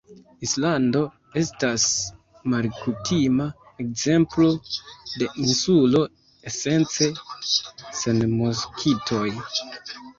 Islando 0.45 1.01
estas 1.41 1.83
malkutima 2.55 3.47
ekzemplo 3.85 4.49
de 5.17 5.31
insulo, 5.47 6.05
esence 6.53 7.13
sen 8.03 8.27
moskitoj. 8.41 9.27